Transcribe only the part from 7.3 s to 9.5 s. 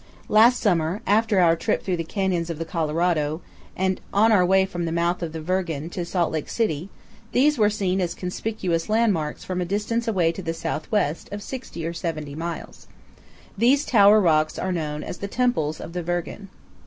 these were seen as conspicuous landmarks